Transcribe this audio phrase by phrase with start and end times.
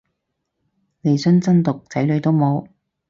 [1.01, 2.65] 利申真毒仔女都冇